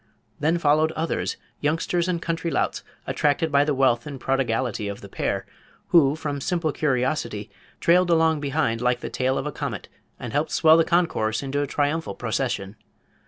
Then 0.39 0.57
followed 0.57 0.91
others, 0.93 1.37
youngsters 1.59 2.07
and 2.07 2.19
country 2.19 2.49
louts, 2.49 2.83
attracted 3.05 3.51
by 3.51 3.63
the 3.63 3.75
wealth 3.75 4.07
and 4.07 4.19
prodigality 4.19 4.87
of 4.87 5.01
the 5.01 5.07
pair, 5.07 5.45
who, 5.89 6.15
from 6.15 6.41
simple 6.41 6.71
curiosity, 6.71 7.51
trailed 7.79 8.09
along 8.09 8.39
behind 8.39 8.81
like 8.81 9.01
the 9.01 9.11
tail 9.11 9.37
of 9.37 9.45
a 9.45 9.51
comet 9.51 9.89
and 10.19 10.33
helped 10.33 10.49
swell 10.49 10.77
the 10.77 10.83
concourse 10.83 11.43
into 11.43 11.61
a 11.61 11.67
triumphal 11.67 12.15
procession. 12.15 12.77